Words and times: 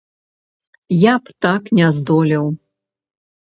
Я 1.03 1.13
б 1.25 1.37
так 1.47 1.63
не 1.83 1.87
здолеў. 2.01 2.45